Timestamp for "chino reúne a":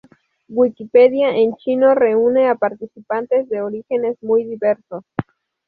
1.57-2.55